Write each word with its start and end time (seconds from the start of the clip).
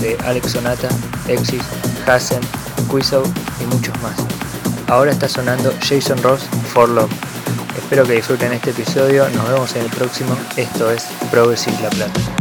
de 0.00 0.16
Alex 0.24 0.52
Sonata, 0.52 0.88
Exis, 1.28 1.62
Hassen, 2.06 2.40
Quizzo 2.90 3.22
y 3.60 3.66
muchos 3.66 3.94
más. 4.02 4.14
Ahora 4.88 5.10
está 5.10 5.28
sonando 5.28 5.72
Jason 5.80 6.22
Ross 6.22 6.42
For 6.72 6.88
Love. 6.88 7.10
Espero 7.76 8.04
que 8.04 8.12
disfruten 8.12 8.52
este 8.52 8.70
episodio, 8.70 9.28
nos 9.30 9.48
vemos 9.48 9.74
en 9.74 9.82
el 9.82 9.90
próximo. 9.90 10.36
Esto 10.56 10.90
es 10.90 11.04
Progressive 11.30 11.76
La 11.82 11.90
Plata. 11.90 12.31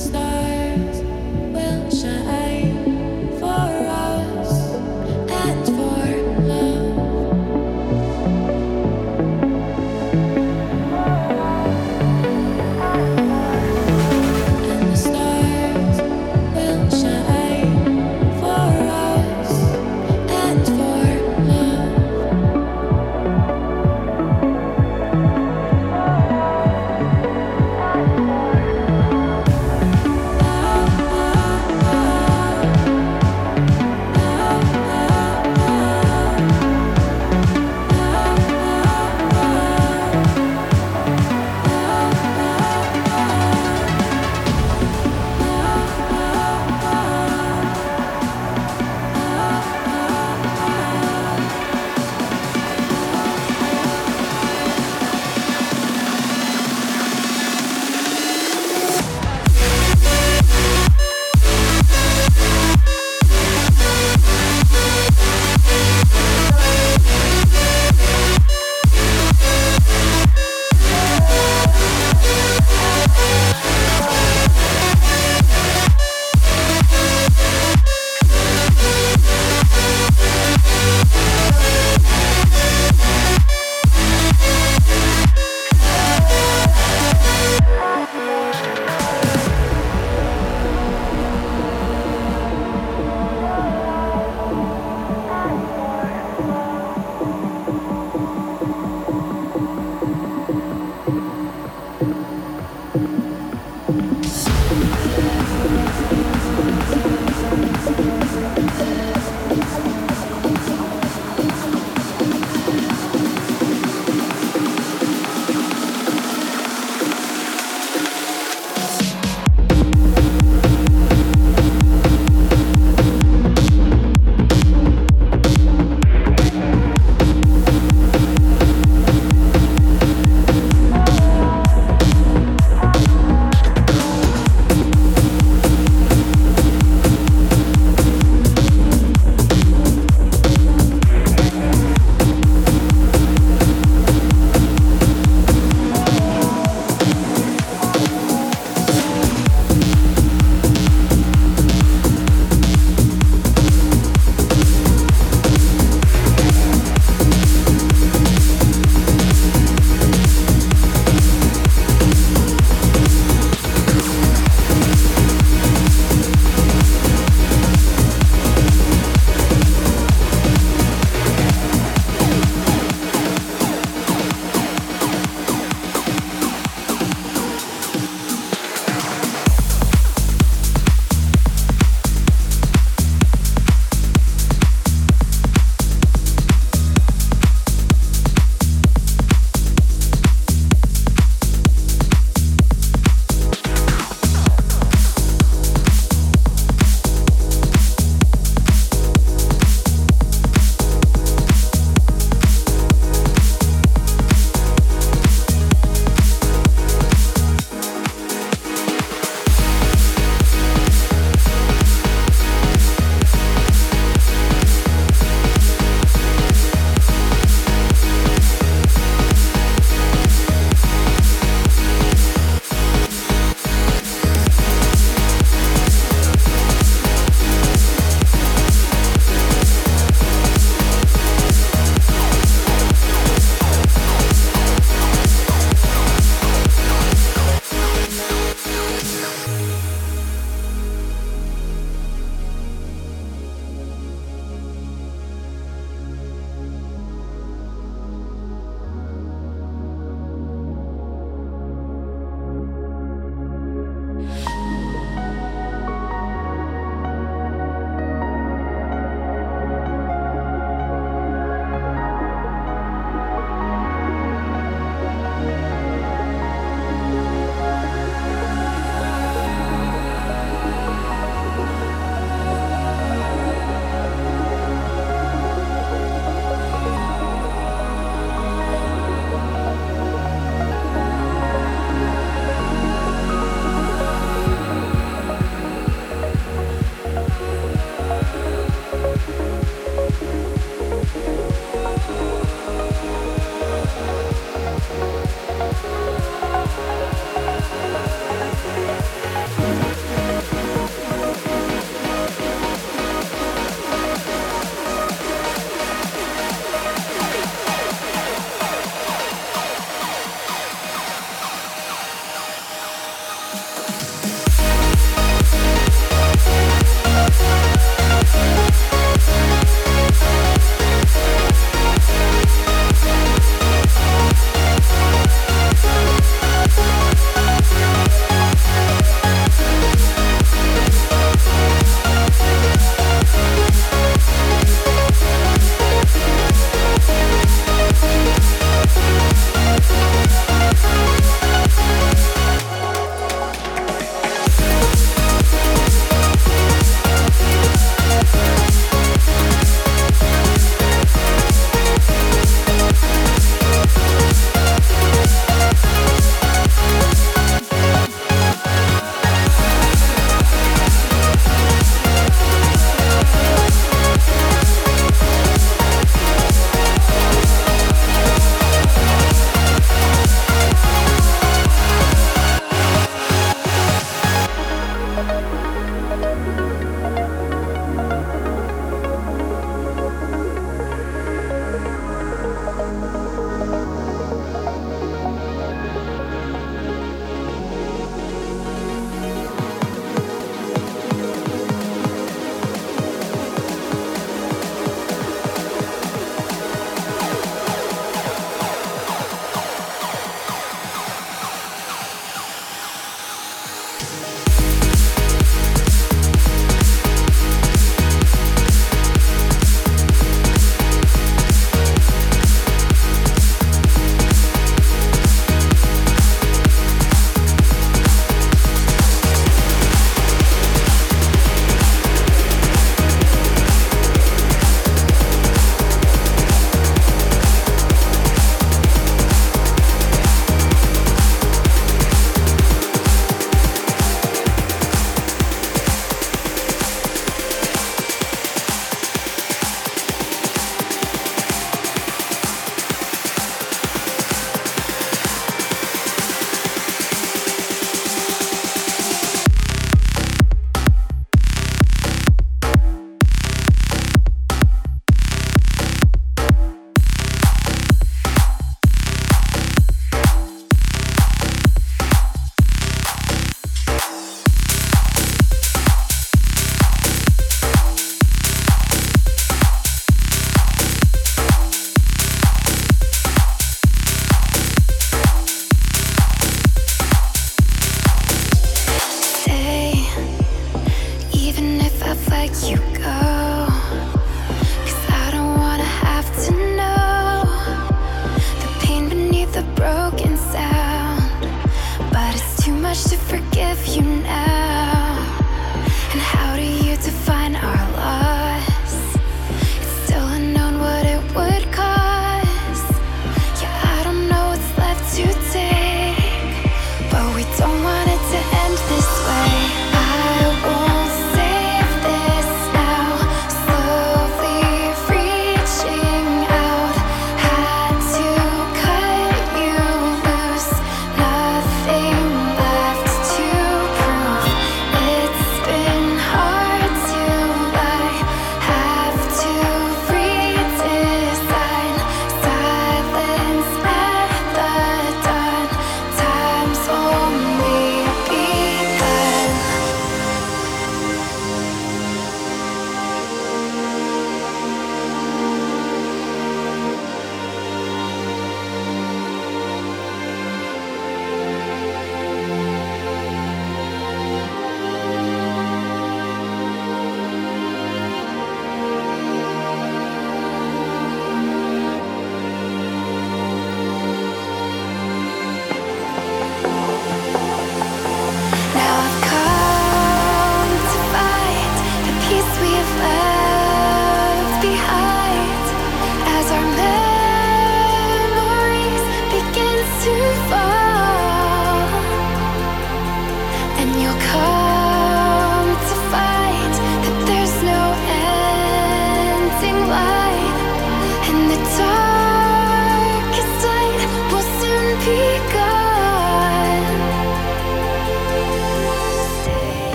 stop. 0.00 0.29